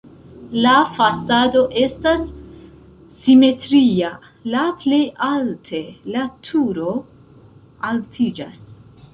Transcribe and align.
La 0.65 0.71
fasado 0.99 1.59
estas 1.81 2.23
simetria, 3.17 4.09
la 4.55 4.65
plej 4.85 5.03
alte 5.29 5.83
la 6.17 6.27
turo 6.49 6.99
altiĝas. 7.93 8.69